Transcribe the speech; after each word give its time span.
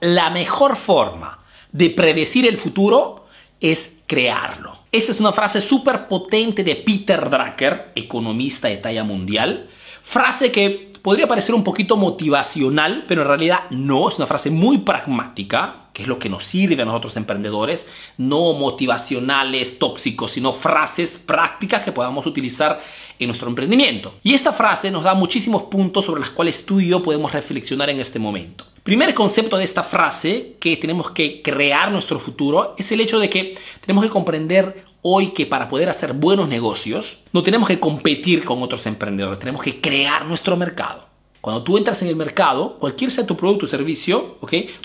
La 0.00 0.30
mejor 0.30 0.76
forma 0.76 1.38
de 1.72 1.90
predecir 1.90 2.46
el 2.46 2.56
futuro 2.56 3.26
es 3.60 4.02
crearlo. 4.06 4.78
Esta 4.92 5.12
es 5.12 5.20
una 5.20 5.32
frase 5.32 5.60
súper 5.60 6.08
potente 6.08 6.64
de 6.64 6.76
Peter 6.76 7.28
Drucker, 7.28 7.92
economista 7.94 8.68
de 8.68 8.78
talla 8.78 9.04
mundial. 9.04 9.68
Frase 10.02 10.50
que 10.50 10.92
podría 11.02 11.28
parecer 11.28 11.54
un 11.54 11.62
poquito 11.62 11.96
motivacional, 11.96 13.04
pero 13.06 13.22
en 13.22 13.28
realidad 13.28 13.60
no, 13.70 14.08
es 14.08 14.16
una 14.16 14.26
frase 14.26 14.50
muy 14.50 14.78
pragmática, 14.78 15.89
es 16.02 16.08
lo 16.08 16.18
que 16.18 16.28
nos 16.28 16.44
sirve 16.44 16.82
a 16.82 16.86
nosotros 16.86 17.16
emprendedores, 17.16 17.88
no 18.16 18.52
motivacionales, 18.52 19.78
tóxicos, 19.78 20.32
sino 20.32 20.52
frases 20.52 21.18
prácticas 21.18 21.82
que 21.82 21.92
podamos 21.92 22.26
utilizar 22.26 22.80
en 23.18 23.26
nuestro 23.26 23.48
emprendimiento. 23.48 24.14
Y 24.22 24.34
esta 24.34 24.52
frase 24.52 24.90
nos 24.90 25.04
da 25.04 25.14
muchísimos 25.14 25.64
puntos 25.64 26.04
sobre 26.04 26.20
los 26.20 26.30
cuales 26.30 26.64
tú 26.64 26.80
y 26.80 26.88
yo 26.88 27.02
podemos 27.02 27.32
reflexionar 27.32 27.90
en 27.90 28.00
este 28.00 28.18
momento. 28.18 28.64
Primer 28.82 29.12
concepto 29.14 29.58
de 29.58 29.64
esta 29.64 29.82
frase, 29.82 30.56
que 30.58 30.76
tenemos 30.76 31.10
que 31.10 31.42
crear 31.42 31.92
nuestro 31.92 32.18
futuro, 32.18 32.74
es 32.78 32.90
el 32.92 33.00
hecho 33.00 33.18
de 33.18 33.28
que 33.28 33.56
tenemos 33.82 34.04
que 34.04 34.10
comprender 34.10 34.84
hoy 35.02 35.32
que 35.32 35.46
para 35.46 35.68
poder 35.68 35.88
hacer 35.88 36.12
buenos 36.12 36.48
negocios 36.48 37.18
no 37.32 37.42
tenemos 37.42 37.68
que 37.68 37.80
competir 37.80 38.44
con 38.44 38.62
otros 38.62 38.86
emprendedores, 38.86 39.38
tenemos 39.38 39.62
que 39.62 39.80
crear 39.80 40.24
nuestro 40.24 40.56
mercado. 40.56 41.09
Cuando 41.40 41.62
tú 41.62 41.78
entras 41.78 42.02
en 42.02 42.08
el 42.08 42.16
mercado, 42.16 42.76
cualquier 42.78 43.10
sea 43.10 43.26
tu 43.26 43.36
producto 43.36 43.64
o 43.64 43.68
servicio, 43.68 44.36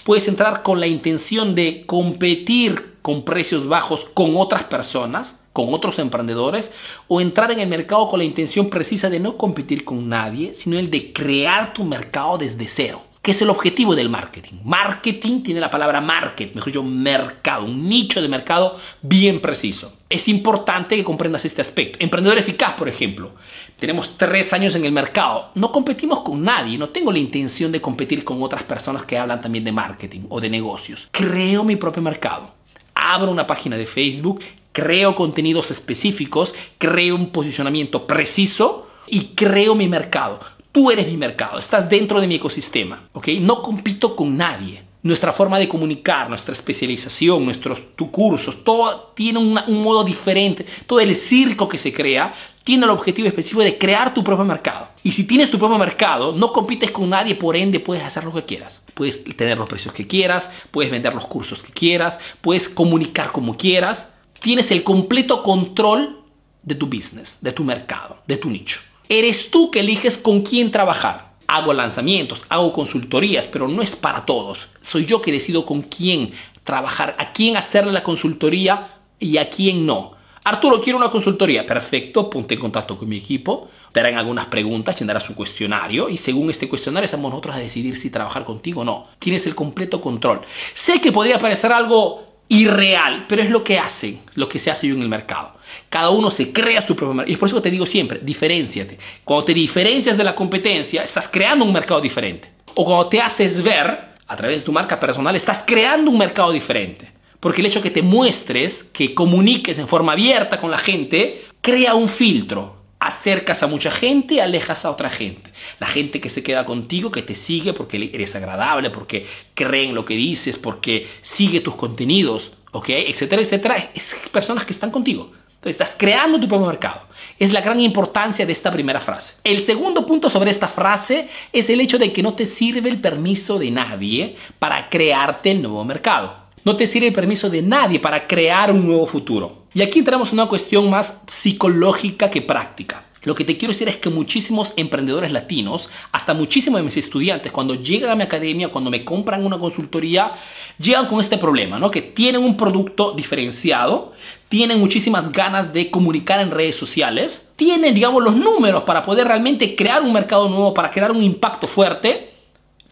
puedes 0.05 0.27
entrar 0.27 0.63
con 0.63 0.79
la 0.79 0.87
intención 0.87 1.53
de 1.53 1.83
competir 1.85 2.95
con 3.01 3.23
precios 3.23 3.67
bajos 3.67 4.05
con 4.05 4.35
otras 4.35 4.63
personas, 4.63 5.45
con 5.53 5.73
otros 5.73 5.99
emprendedores, 5.99 6.71
o 7.07 7.21
entrar 7.21 7.51
en 7.51 7.59
el 7.59 7.69
mercado 7.69 8.07
con 8.07 8.19
la 8.19 8.25
intención 8.25 8.69
precisa 8.69 9.09
de 9.09 9.19
no 9.19 9.37
competir 9.37 9.85
con 9.85 10.09
nadie, 10.09 10.55
sino 10.55 10.79
el 10.79 10.89
de 10.89 11.13
crear 11.13 11.73
tu 11.73 11.83
mercado 11.83 12.37
desde 12.37 12.67
cero. 12.67 13.03
¿Qué 13.25 13.31
es 13.31 13.41
el 13.41 13.49
objetivo 13.49 13.95
del 13.95 14.07
marketing? 14.07 14.57
Marketing 14.63 15.41
tiene 15.41 15.59
la 15.59 15.71
palabra 15.71 15.99
market, 15.99 16.53
mejor 16.53 16.67
dicho, 16.67 16.83
mercado, 16.83 17.65
un 17.65 17.89
nicho 17.89 18.21
de 18.21 18.27
mercado 18.27 18.79
bien 19.01 19.41
preciso. 19.41 19.93
Es 20.07 20.27
importante 20.27 20.95
que 20.95 21.03
comprendas 21.03 21.43
este 21.43 21.59
aspecto. 21.59 21.97
Emprendedor 21.99 22.37
eficaz, 22.37 22.75
por 22.75 22.87
ejemplo. 22.87 23.31
Tenemos 23.79 24.15
tres 24.15 24.53
años 24.53 24.75
en 24.75 24.85
el 24.85 24.91
mercado. 24.91 25.49
No 25.55 25.71
competimos 25.71 26.21
con 26.21 26.43
nadie. 26.43 26.77
No 26.77 26.89
tengo 26.89 27.11
la 27.11 27.17
intención 27.17 27.71
de 27.71 27.81
competir 27.81 28.23
con 28.23 28.43
otras 28.43 28.61
personas 28.61 29.01
que 29.05 29.17
hablan 29.17 29.41
también 29.41 29.63
de 29.63 29.71
marketing 29.71 30.27
o 30.29 30.39
de 30.39 30.51
negocios. 30.51 31.07
Creo 31.09 31.63
mi 31.63 31.77
propio 31.77 32.03
mercado. 32.03 32.51
Abro 32.93 33.31
una 33.31 33.47
página 33.47 33.75
de 33.75 33.87
Facebook, 33.87 34.41
creo 34.71 35.15
contenidos 35.15 35.71
específicos, 35.71 36.53
creo 36.77 37.15
un 37.15 37.31
posicionamiento 37.31 38.05
preciso 38.05 38.87
y 39.07 39.29
creo 39.33 39.73
mi 39.73 39.87
mercado 39.87 40.39
Tú 40.75 40.91
eres 40.91 41.07
mi 41.07 41.15
mercado, 41.15 41.57
estás 41.57 41.87
dentro 41.87 42.19
de 42.19 42.27
mi 42.27 42.35
ecosistema, 42.35 43.07
¿ok? 43.13 43.29
No 43.39 43.61
compito 43.61 44.13
con 44.13 44.35
nadie. 44.35 44.83
Nuestra 45.03 45.31
forma 45.31 45.57
de 45.57 45.69
comunicar, 45.69 46.27
nuestra 46.27 46.51
especialización, 46.51 47.45
nuestros 47.45 47.79
cursos, 48.11 48.61
todo 48.61 49.13
tiene 49.15 49.39
un 49.39 49.81
modo 49.81 50.03
diferente. 50.03 50.65
Todo 50.85 50.99
el 50.99 51.15
circo 51.15 51.69
que 51.69 51.77
se 51.77 51.93
crea 51.93 52.33
tiene 52.65 52.83
el 52.83 52.89
objetivo 52.89 53.29
específico 53.29 53.61
de 53.61 53.77
crear 53.77 54.13
tu 54.13 54.21
propio 54.21 54.43
mercado. 54.43 54.89
Y 55.01 55.13
si 55.13 55.25
tienes 55.25 55.49
tu 55.49 55.57
propio 55.57 55.77
mercado, 55.77 56.33
no 56.33 56.51
compites 56.51 56.91
con 56.91 57.09
nadie, 57.09 57.35
por 57.35 57.55
ende 57.55 57.79
puedes 57.79 58.03
hacer 58.03 58.25
lo 58.25 58.33
que 58.33 58.43
quieras. 58.43 58.83
Puedes 58.93 59.23
tener 59.37 59.57
los 59.57 59.69
precios 59.69 59.93
que 59.93 60.07
quieras, 60.07 60.49
puedes 60.71 60.91
vender 60.91 61.13
los 61.13 61.25
cursos 61.25 61.63
que 61.63 61.71
quieras, 61.71 62.19
puedes 62.41 62.67
comunicar 62.67 63.31
como 63.31 63.55
quieras. 63.55 64.13
Tienes 64.41 64.71
el 64.71 64.83
completo 64.83 65.41
control 65.41 66.19
de 66.63 66.75
tu 66.75 66.87
business, 66.87 67.37
de 67.39 67.53
tu 67.53 67.63
mercado, 67.63 68.17
de 68.27 68.35
tu 68.35 68.49
nicho. 68.49 68.81
Eres 69.09 69.51
tú 69.51 69.71
que 69.71 69.81
eliges 69.81 70.17
con 70.17 70.41
quién 70.41 70.71
trabajar. 70.71 71.35
Hago 71.47 71.73
lanzamientos, 71.73 72.43
hago 72.49 72.73
consultorías, 72.73 73.47
pero 73.47 73.67
no 73.67 73.81
es 73.81 73.95
para 73.95 74.25
todos. 74.25 74.67
Soy 74.81 75.05
yo 75.05 75.21
que 75.21 75.31
decido 75.31 75.65
con 75.65 75.83
quién 75.83 76.33
trabajar, 76.63 77.15
a 77.19 77.31
quién 77.31 77.55
hacerle 77.55 77.93
la 77.93 78.03
consultoría 78.03 78.95
y 79.19 79.37
a 79.37 79.49
quién 79.49 79.85
no. 79.85 80.11
Arturo, 80.43 80.81
quiero 80.81 80.97
una 80.97 81.09
consultoría. 81.09 81.65
Perfecto, 81.65 82.29
ponte 82.29 82.53
en 82.53 82.59
contacto 82.59 82.97
con 82.97 83.09
mi 83.09 83.17
equipo. 83.17 83.69
Te 83.91 83.99
harán 83.99 84.15
algunas 84.15 84.47
preguntas, 84.47 84.99
llenarás 84.99 85.23
su 85.23 85.35
cuestionario 85.35 86.09
y 86.09 86.17
según 86.17 86.49
este 86.49 86.67
cuestionario 86.69 87.05
estamos 87.05 87.31
nosotros 87.31 87.55
a 87.55 87.59
decidir 87.59 87.95
si 87.97 88.11
trabajar 88.11 88.43
contigo 88.43 88.81
o 88.81 88.83
no. 88.85 89.07
Tienes 89.19 89.47
el 89.47 89.55
completo 89.55 90.01
control. 90.01 90.41
Sé 90.73 90.99
que 90.99 91.11
podría 91.11 91.39
parecer 91.39 91.71
algo 91.71 92.34
irreal, 92.47 93.25
pero 93.27 93.41
es 93.41 93.49
lo 93.49 93.63
que 93.63 93.79
hacen, 93.79 94.21
lo 94.35 94.47
que 94.47 94.59
se 94.59 94.71
hace 94.71 94.87
yo 94.87 94.95
en 94.95 95.01
el 95.01 95.09
mercado. 95.09 95.53
Cada 95.89 96.09
uno 96.09 96.29
se 96.31 96.51
crea 96.51 96.81
su 96.81 96.95
propio 96.95 97.13
mercado. 97.13 97.33
Y 97.33 97.37
por 97.37 97.49
eso 97.49 97.61
te 97.61 97.71
digo 97.71 97.85
siempre, 97.85 98.19
diferenciate. 98.21 98.97
Cuando 99.23 99.45
te 99.45 99.53
diferencias 99.53 100.17
de 100.17 100.23
la 100.23 100.35
competencia, 100.35 101.03
estás 101.03 101.27
creando 101.27 101.65
un 101.65 101.73
mercado 101.73 102.01
diferente. 102.01 102.49
O 102.75 102.85
cuando 102.85 103.07
te 103.07 103.21
haces 103.21 103.63
ver 103.63 104.15
a 104.27 104.35
través 104.35 104.59
de 104.59 104.65
tu 104.65 104.71
marca 104.71 104.99
personal, 104.99 105.35
estás 105.35 105.63
creando 105.65 106.11
un 106.11 106.17
mercado 106.17 106.51
diferente. 106.51 107.11
Porque 107.39 107.61
el 107.61 107.67
hecho 107.67 107.81
que 107.81 107.91
te 107.91 108.01
muestres, 108.01 108.83
que 108.83 109.13
comuniques 109.13 109.77
en 109.77 109.87
forma 109.87 110.13
abierta 110.13 110.59
con 110.59 110.71
la 110.71 110.77
gente, 110.77 111.45
crea 111.61 111.95
un 111.95 112.09
filtro. 112.09 112.74
Acercas 113.05 113.63
a 113.63 113.67
mucha 113.67 113.91
gente, 113.91 114.41
alejas 114.41 114.83
a 114.85 114.91
otra 114.91 115.09
gente. 115.09 115.51
La 115.79 115.87
gente 115.87 116.19
que 116.19 116.29
se 116.29 116.43
queda 116.43 116.65
contigo, 116.65 117.11
que 117.11 117.21
te 117.21 117.35
sigue 117.35 117.73
porque 117.73 118.09
eres 118.13 118.35
agradable, 118.35 118.89
porque 118.89 119.25
creen 119.53 119.93
lo 119.93 120.05
que 120.05 120.15
dices, 120.15 120.57
porque 120.57 121.07
sigue 121.21 121.61
tus 121.61 121.75
contenidos, 121.75 122.53
¿ok? 122.71 122.89
Etcétera, 122.89 123.41
etcétera. 123.41 123.91
Es 123.93 124.15
personas 124.31 124.65
que 124.65 124.73
están 124.73 124.91
contigo 124.91 125.31
estás 125.69 125.95
creando 125.97 126.39
tu 126.39 126.47
propio 126.47 126.67
mercado. 126.67 127.01
Es 127.39 127.51
la 127.51 127.61
gran 127.61 127.79
importancia 127.79 128.45
de 128.45 128.51
esta 128.51 128.71
primera 128.71 128.99
frase. 128.99 129.35
El 129.43 129.59
segundo 129.59 130.05
punto 130.05 130.29
sobre 130.29 130.51
esta 130.51 130.67
frase 130.67 131.27
es 131.51 131.69
el 131.69 131.81
hecho 131.81 131.97
de 131.97 132.13
que 132.13 132.23
no 132.23 132.33
te 132.33 132.45
sirve 132.45 132.89
el 132.89 133.01
permiso 133.01 133.57
de 133.59 133.71
nadie 133.71 134.35
para 134.59 134.89
crearte 134.89 135.51
el 135.51 135.61
nuevo 135.61 135.83
mercado. 135.83 136.35
No 136.63 136.75
te 136.75 136.87
sirve 136.87 137.07
el 137.07 137.13
permiso 137.13 137.49
de 137.49 137.61
nadie 137.61 137.99
para 137.99 138.27
crear 138.27 138.71
un 138.71 138.85
nuevo 138.85 139.05
futuro. 139.05 139.64
Y 139.75 139.81
aquí 139.81 139.99
entramos 139.99 140.29
en 140.29 140.35
una 140.35 140.47
cuestión 140.47 140.89
más 140.89 141.23
psicológica 141.29 142.31
que 142.31 142.41
práctica. 142.41 143.03
Lo 143.23 143.35
que 143.35 143.43
te 143.43 143.57
quiero 143.57 143.73
decir 143.73 143.89
es 143.89 143.97
que 143.97 144.09
muchísimos 144.09 144.71
emprendedores 144.77 145.33
latinos, 145.33 145.89
hasta 146.13 146.33
muchísimos 146.33 146.79
de 146.79 146.85
mis 146.85 146.95
estudiantes, 146.95 147.51
cuando 147.51 147.75
llegan 147.75 148.09
a 148.09 148.15
mi 148.15 148.23
academia, 148.23 148.69
cuando 148.69 148.89
me 148.89 149.03
compran 149.03 149.45
una 149.45 149.57
consultoría, 149.57 150.31
llegan 150.79 151.07
con 151.07 151.19
este 151.19 151.37
problema, 151.37 151.77
¿no? 151.77 151.91
Que 151.91 152.01
tienen 152.01 152.41
un 152.41 152.55
producto 152.55 153.11
diferenciado, 153.11 154.13
tienen 154.47 154.79
muchísimas 154.79 155.33
ganas 155.33 155.73
de 155.73 155.91
comunicar 155.91 156.39
en 156.39 156.51
redes 156.51 156.77
sociales, 156.77 157.51
tienen, 157.57 157.93
digamos, 157.93 158.23
los 158.23 158.37
números 158.37 158.85
para 158.85 159.03
poder 159.03 159.27
realmente 159.27 159.75
crear 159.75 160.03
un 160.03 160.13
mercado 160.13 160.47
nuevo, 160.47 160.73
para 160.73 160.89
crear 160.89 161.11
un 161.11 161.21
impacto 161.21 161.67
fuerte, 161.67 162.31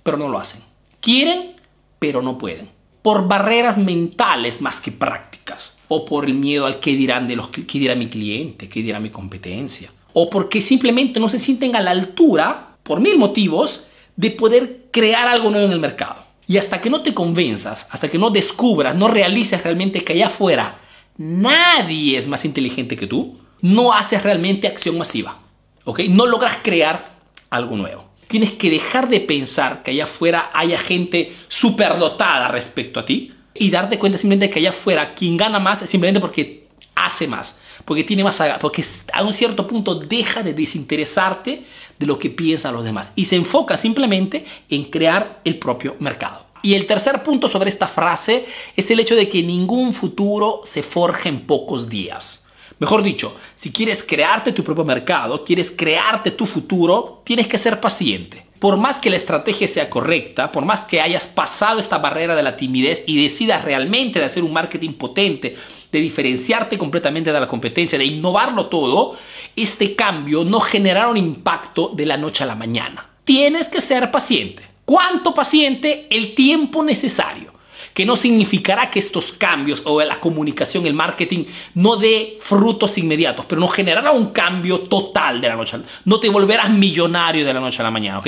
pero 0.04 0.18
no 0.18 0.28
lo 0.28 0.38
hacen. 0.38 0.62
Quieren, 1.00 1.56
pero 1.98 2.22
no 2.22 2.38
pueden. 2.38 2.70
Por 3.02 3.26
barreras 3.26 3.78
mentales 3.78 4.60
más 4.60 4.82
que 4.82 4.92
prácticas. 4.92 5.78
O 5.96 6.06
por 6.06 6.26
el 6.26 6.34
miedo 6.34 6.66
al 6.66 6.80
que 6.80 6.96
dirán 6.96 7.28
de 7.28 7.36
los 7.36 7.50
que 7.50 7.80
dirá 7.80 7.96
mi 7.96 8.08
cliente, 8.08 8.68
qué 8.68 8.82
dirá 8.82 9.00
mi 9.00 9.10
competencia 9.10 9.92
o 10.14 10.30
porque 10.30 10.62
simplemente 10.62 11.20
no 11.20 11.28
se 11.28 11.40
sienten 11.40 11.76
a 11.76 11.82
la 11.82 11.92
altura, 11.92 12.78
por 12.84 13.00
mil 13.00 13.18
motivos, 13.18 13.88
de 14.16 14.32
poder 14.32 14.86
crear 14.92 15.28
algo 15.28 15.50
nuevo 15.50 15.66
en 15.66 15.74
el 15.74 15.80
mercado. 15.80 16.24
Y 16.48 16.58
hasta 16.58 16.80
que 16.80 16.90
no 16.90 17.02
te 17.02 17.14
convenzas, 17.14 17.88
hasta 17.90 18.10
que 18.10 18.20
no 18.20 18.30
descubras, 18.30 18.96
no 18.96 19.08
realices 19.08 19.64
realmente 19.64 20.04
que 20.04 20.14
allá 20.14 20.28
afuera 20.28 20.80
nadie 21.18 22.18
es 22.18 22.28
más 22.28 22.46
inteligente 22.46 22.96
que 22.96 23.08
tú, 23.08 23.40
no 23.62 23.94
haces 23.94 24.22
realmente 24.24 24.68
acción 24.68 24.98
masiva. 24.98 25.40
¿Ok? 25.86 26.02
No 26.10 26.28
logras 26.28 26.58
crear 26.62 27.16
algo 27.50 27.76
nuevo. 27.76 28.06
Tienes 28.28 28.52
que 28.52 28.70
dejar 28.70 29.10
de 29.10 29.20
pensar 29.20 29.84
que 29.84 29.92
allá 29.92 30.04
afuera 30.06 30.52
haya 30.54 30.78
gente 30.78 31.36
superdotada 31.48 32.48
respecto 32.50 33.00
a 33.00 33.06
ti 33.06 33.33
y 33.56 33.70
darte 33.70 34.00
cuenta 34.00 34.18
simplemente 34.18 34.50
que 34.50 34.60
allá 34.60 34.70
afuera 34.70 35.14
quien 35.14 35.38
gana 35.38 35.60
más 35.60 35.82
es 35.82 35.90
simplemente 35.90 36.20
porque 36.20 36.68
hace 36.96 37.28
más 37.28 37.56
porque 37.86 38.04
tiene 38.04 38.24
más 38.24 38.42
porque 38.60 38.84
a 39.12 39.24
un 39.24 39.34
cierto 39.34 39.68
punto 39.68 39.96
deja 39.96 40.44
de 40.44 40.54
desinteresarte 40.54 41.66
de 41.98 42.06
lo 42.06 42.18
que 42.18 42.30
piensan 42.30 42.74
los 42.74 42.84
demás 42.84 43.12
y 43.16 43.26
se 43.26 43.36
enfoca 43.36 43.78
simplemente 43.78 44.46
en 44.70 44.86
crear 44.86 45.42
el 45.44 45.60
propio 45.60 45.96
mercado. 46.00 46.46
Y 46.62 46.76
el 46.76 46.86
tercer 46.86 47.24
punto 47.24 47.50
sobre 47.50 47.70
esta 47.70 47.88
frase 47.88 48.46
es 48.76 48.90
el 48.90 49.00
hecho 49.00 49.16
de 49.16 49.28
que 49.28 49.44
ningún 49.44 49.92
futuro 49.92 50.62
se 50.64 50.82
forja 50.82 51.28
en 51.28 51.42
pocos 51.42 51.90
días. 51.90 52.46
Mejor 52.80 53.04
dicho, 53.04 53.36
si 53.56 53.72
quieres 53.72 54.02
crearte 54.02 54.54
tu 54.54 54.64
propio 54.64 54.86
mercado, 54.86 55.44
quieres 55.44 55.72
crearte 55.72 56.32
tu 56.32 56.46
futuro, 56.46 57.22
tienes 57.26 57.48
que 57.48 57.58
ser 57.58 57.82
paciente. 57.82 58.46
Por 58.64 58.78
más 58.78 58.98
que 59.02 59.10
la 59.10 59.18
estrategia 59.18 59.68
sea 59.68 59.90
correcta, 59.90 60.50
por 60.50 60.64
más 60.64 60.86
que 60.86 61.02
hayas 61.02 61.28
pasado 61.28 61.82
esta 61.82 61.98
barrera 61.98 62.34
de 62.34 62.44
la 62.44 62.56
timidez 62.56 63.04
y 63.06 63.22
decidas 63.22 63.66
realmente 63.66 64.20
de 64.20 64.26
hacer 64.26 64.42
un 64.42 64.54
marketing 64.54 64.94
potente, 64.94 65.58
de 65.92 66.00
diferenciarte 66.00 66.78
completamente 66.78 67.34
de 67.34 67.42
la 67.42 67.50
competencia, 67.50 67.98
de 67.98 68.06
innovarlo 68.06 68.68
todo, 68.68 69.18
este 69.54 69.96
cambio 69.96 70.46
no 70.46 70.62
generará 70.62 71.10
un 71.10 71.18
impacto 71.18 71.92
de 71.94 72.06
la 72.06 72.16
noche 72.16 72.46
a 72.46 72.48
la 72.48 72.56
mañana. 72.56 73.10
Tienes 73.26 73.68
que 73.68 73.82
ser 73.82 74.12
paciente. 74.12 74.64
¿Cuánto 74.86 75.34
paciente? 75.34 76.08
El 76.10 76.34
tiempo 76.34 76.84
necesario. 76.84 77.53
Que 77.94 78.06
no 78.06 78.16
significará 78.16 78.90
que 78.90 79.00
estos 79.00 79.32
cambios 79.34 79.82
o 79.86 80.02
la 80.02 80.20
comunicación, 80.20 80.86
el 80.86 80.94
marketing, 80.94 81.46
no 81.76 81.98
dé 81.98 82.38
frutos 82.40 82.98
inmediatos, 82.98 83.46
pero 83.46 83.62
no 83.62 83.68
generará 83.68 84.12
un 84.12 84.32
cambio 84.32 84.82
total 84.82 85.42
de 85.42 85.50
la 85.50 85.56
noche 85.56 85.76
a 85.76 85.80
la 85.80 85.86
No 86.06 86.20
te 86.20 86.30
volverás 86.30 86.70
millonario 86.70 87.46
de 87.46 87.54
la 87.54 87.60
noche 87.60 87.82
a 87.82 87.84
la 87.84 87.92
mañana, 87.92 88.20
¿ok? 88.20 88.28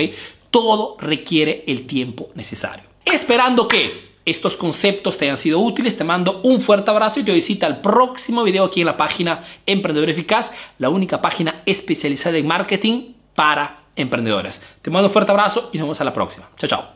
Todo 0.51 0.97
requiere 0.99 1.63
el 1.67 1.85
tiempo 1.85 2.27
necesario. 2.35 2.85
Esperando 3.05 3.67
que 3.67 4.15
estos 4.25 4.57
conceptos 4.57 5.17
te 5.17 5.25
hayan 5.25 5.37
sido 5.37 5.59
útiles, 5.59 5.97
te 5.97 6.03
mando 6.03 6.41
un 6.43 6.59
fuerte 6.59 6.89
abrazo 6.89 7.19
y 7.19 7.23
te 7.23 7.31
visita 7.31 7.67
al 7.67 7.81
próximo 7.81 8.43
video 8.43 8.65
aquí 8.65 8.81
en 8.81 8.87
la 8.87 8.97
página 8.97 9.43
Emprendedor 9.65 10.09
Eficaz, 10.09 10.51
la 10.79 10.89
única 10.89 11.21
página 11.21 11.61
especializada 11.65 12.37
en 12.37 12.47
marketing 12.47 13.13
para 13.35 13.83
emprendedores. 13.95 14.61
Te 14.81 14.89
mando 14.89 15.07
un 15.07 15.13
fuerte 15.13 15.31
abrazo 15.31 15.69
y 15.71 15.77
nos 15.77 15.85
vemos 15.85 16.01
a 16.01 16.03
la 16.03 16.13
próxima. 16.13 16.49
Chao, 16.57 16.69
chao. 16.69 16.94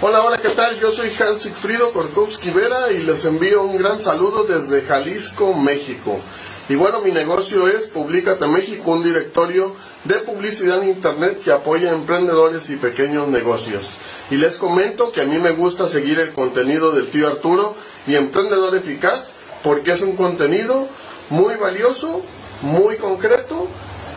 Hola, 0.00 0.22
hola, 0.22 0.38
¿qué 0.38 0.50
tal? 0.50 0.78
Yo 0.78 0.92
soy 0.92 1.12
Hans 1.18 1.40
Sigfrido 1.40 1.92
Korkowski 1.92 2.52
Vera 2.52 2.92
y 2.92 3.02
les 3.02 3.24
envío 3.24 3.64
un 3.64 3.78
gran 3.78 4.00
saludo 4.00 4.44
desde 4.44 4.82
Jalisco, 4.82 5.54
México. 5.54 6.20
Y 6.68 6.76
bueno, 6.76 7.00
mi 7.00 7.10
negocio 7.10 7.66
es 7.66 7.88
Publícate 7.88 8.46
México, 8.46 8.92
un 8.92 9.02
directorio 9.02 9.74
de 10.04 10.14
publicidad 10.20 10.84
en 10.84 10.90
Internet 10.90 11.40
que 11.42 11.50
apoya 11.50 11.90
a 11.90 11.94
emprendedores 11.94 12.70
y 12.70 12.76
pequeños 12.76 13.26
negocios. 13.26 13.96
Y 14.30 14.36
les 14.36 14.56
comento 14.56 15.10
que 15.10 15.22
a 15.22 15.26
mí 15.26 15.36
me 15.38 15.50
gusta 15.50 15.88
seguir 15.88 16.20
el 16.20 16.32
contenido 16.32 16.92
del 16.92 17.08
tío 17.08 17.26
Arturo 17.26 17.74
y 18.06 18.14
Emprendedor 18.14 18.76
Eficaz 18.76 19.32
porque 19.64 19.90
es 19.90 20.02
un 20.02 20.14
contenido 20.14 20.86
muy 21.28 21.56
valioso, 21.56 22.22
muy 22.62 22.98
concreto 22.98 23.66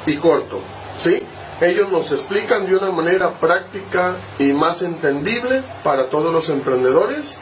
y 0.05 0.17
corto. 0.17 0.61
¿Sí? 0.95 1.23
Ellos 1.61 1.91
nos 1.91 2.11
explican 2.11 2.65
de 2.65 2.75
una 2.75 2.91
manera 2.91 3.39
práctica 3.39 4.15
y 4.39 4.51
más 4.51 4.81
entendible 4.81 5.63
para 5.83 6.09
todos 6.09 6.33
los 6.33 6.49
emprendedores, 6.49 7.37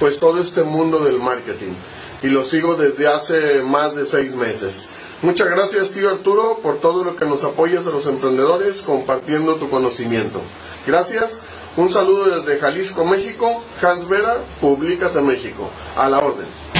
pues 0.00 0.18
todo 0.18 0.40
este 0.40 0.64
mundo 0.64 0.98
del 0.98 1.18
marketing 1.18 1.72
y 2.22 2.28
lo 2.28 2.44
sigo 2.44 2.74
desde 2.74 3.08
hace 3.08 3.62
más 3.62 3.94
de 3.96 4.06
seis 4.06 4.34
meses. 4.34 4.88
Muchas 5.22 5.48
gracias, 5.48 5.90
tío 5.90 6.10
Arturo, 6.10 6.58
por 6.62 6.78
todo 6.78 7.04
lo 7.04 7.16
que 7.16 7.24
nos 7.24 7.44
apoyas 7.44 7.86
a 7.86 7.90
los 7.90 8.06
emprendedores 8.06 8.82
compartiendo 8.82 9.56
tu 9.56 9.68
conocimiento. 9.70 10.40
Gracias. 10.86 11.40
Un 11.76 11.90
saludo 11.90 12.40
desde 12.40 12.58
Jalisco, 12.58 13.04
México. 13.04 13.62
Hans 13.80 14.08
Vera, 14.08 14.36
Publícate 14.60 15.20
México. 15.20 15.70
A 15.96 16.08
la 16.08 16.18
orden. 16.18 16.71